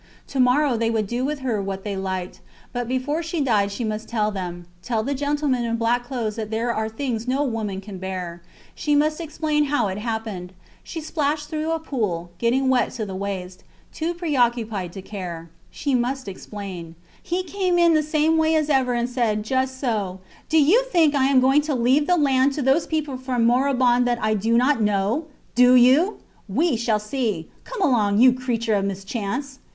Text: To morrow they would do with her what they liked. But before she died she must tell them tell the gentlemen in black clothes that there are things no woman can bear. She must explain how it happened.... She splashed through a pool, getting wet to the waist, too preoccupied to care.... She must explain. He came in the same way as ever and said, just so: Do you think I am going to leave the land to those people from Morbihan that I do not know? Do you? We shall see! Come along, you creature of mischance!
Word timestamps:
To 0.29 0.39
morrow 0.39 0.77
they 0.77 0.89
would 0.89 1.05
do 1.05 1.23
with 1.23 1.41
her 1.41 1.61
what 1.61 1.83
they 1.83 1.95
liked. 1.95 2.39
But 2.73 2.87
before 2.87 3.21
she 3.21 3.39
died 3.39 3.71
she 3.71 3.83
must 3.83 4.07
tell 4.09 4.31
them 4.31 4.65
tell 4.81 5.03
the 5.03 5.13
gentlemen 5.13 5.63
in 5.63 5.75
black 5.75 6.05
clothes 6.05 6.37
that 6.37 6.49
there 6.49 6.73
are 6.73 6.89
things 6.89 7.27
no 7.27 7.43
woman 7.43 7.81
can 7.81 7.99
bear. 7.99 8.41
She 8.73 8.95
must 8.95 9.21
explain 9.21 9.65
how 9.65 9.89
it 9.89 9.99
happened.... 9.99 10.53
She 10.83 11.01
splashed 11.01 11.49
through 11.51 11.69
a 11.69 11.77
pool, 11.79 12.31
getting 12.39 12.67
wet 12.67 12.89
to 12.93 13.05
the 13.05 13.13
waist, 13.13 13.63
too 13.93 14.15
preoccupied 14.15 14.91
to 14.93 15.03
care.... 15.03 15.51
She 15.69 15.93
must 15.93 16.27
explain. 16.27 16.95
He 17.21 17.43
came 17.43 17.77
in 17.77 17.93
the 17.93 18.01
same 18.01 18.37
way 18.39 18.55
as 18.55 18.71
ever 18.71 18.95
and 18.95 19.07
said, 19.07 19.43
just 19.43 19.79
so: 19.79 20.19
Do 20.49 20.59
you 20.59 20.83
think 20.85 21.13
I 21.13 21.25
am 21.25 21.39
going 21.39 21.61
to 21.61 21.75
leave 21.75 22.07
the 22.07 22.17
land 22.17 22.53
to 22.53 22.63
those 22.63 22.87
people 22.87 23.17
from 23.17 23.45
Morbihan 23.45 24.05
that 24.05 24.17
I 24.19 24.33
do 24.33 24.57
not 24.57 24.81
know? 24.81 25.25
Do 25.53 25.75
you? 25.75 26.17
We 26.49 26.75
shall 26.75 26.97
see! 26.97 27.51
Come 27.65 27.83
along, 27.83 28.17
you 28.17 28.33
creature 28.33 28.73
of 28.73 28.83
mischance! 28.85 29.59